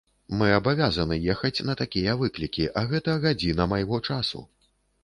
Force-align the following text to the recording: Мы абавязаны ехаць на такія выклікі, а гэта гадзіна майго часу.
Мы 0.37 0.47
абавязаны 0.59 1.17
ехаць 1.33 1.63
на 1.71 1.77
такія 1.83 2.17
выклікі, 2.25 2.69
а 2.83 2.87
гэта 2.95 3.17
гадзіна 3.29 3.71
майго 3.77 4.05
часу. 4.11 4.49